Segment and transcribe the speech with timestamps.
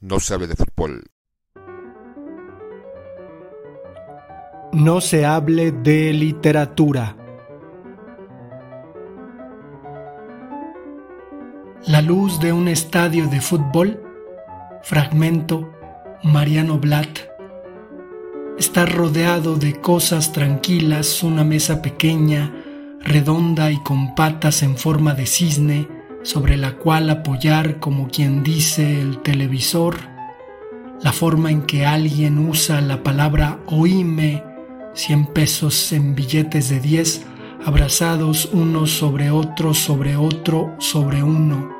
[0.00, 1.10] No sabe de fútbol.
[4.72, 7.16] No se hable de literatura.
[11.84, 14.00] La luz de un estadio de fútbol,
[14.82, 15.72] fragmento
[16.22, 17.18] Mariano Blatt,
[18.56, 22.54] está rodeado de cosas tranquilas, una mesa pequeña,
[23.00, 25.97] redonda y con patas en forma de cisne,
[26.28, 29.96] sobre la cual apoyar, como quien dice, el televisor,
[31.02, 34.44] la forma en que alguien usa la palabra oíme,
[34.92, 37.24] cien pesos en billetes de diez,
[37.64, 41.70] abrazados unos sobre otros, sobre otro, sobre uno,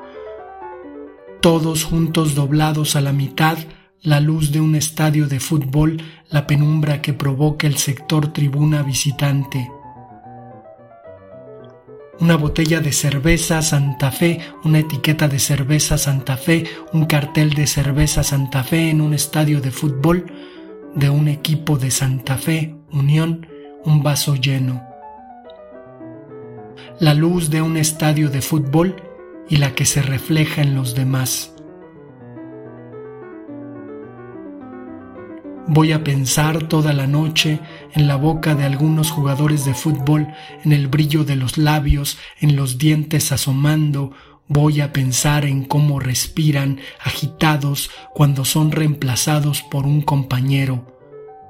[1.43, 3.59] todos juntos doblados a la mitad,
[4.01, 9.69] la luz de un estadio de fútbol, la penumbra que provoca el sector tribuna visitante
[12.21, 17.67] una botella de cerveza Santa Fe, una etiqueta de cerveza Santa Fe, un cartel de
[17.67, 20.27] cerveza Santa Fe en un estadio de fútbol
[20.95, 23.47] de un equipo de Santa Fe, Unión,
[23.85, 24.83] un vaso lleno.
[26.99, 28.97] La luz de un estadio de fútbol
[29.49, 31.55] y la que se refleja en los demás.
[35.71, 37.61] Voy a pensar toda la noche
[37.93, 40.29] en la boca de algunos jugadores de fútbol,
[40.65, 44.13] en el brillo de los labios, en los dientes asomando.
[44.49, 50.97] Voy a pensar en cómo respiran agitados cuando son reemplazados por un compañero.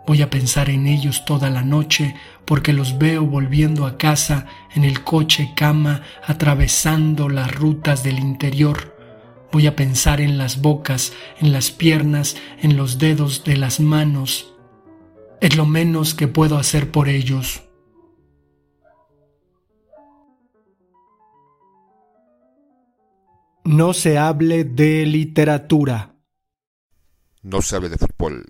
[0.05, 4.83] Voy a pensar en ellos toda la noche porque los veo volviendo a casa en
[4.83, 8.98] el coche cama atravesando las rutas del interior
[9.51, 14.55] Voy a pensar en las bocas, en las piernas, en los dedos de las manos.
[15.41, 17.63] Es lo menos que puedo hacer por ellos.
[23.65, 26.17] No se hable de literatura.
[27.43, 28.47] No se hable de fútbol.